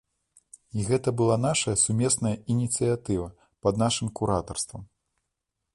І 0.77 0.85
гэта 0.89 1.09
была 1.21 1.35
нашая 1.47 1.75
сумесная 1.83 2.33
ініцыятыва, 2.55 3.27
пад 3.67 3.73
нашым 3.85 4.07
куратарствам. 4.21 4.81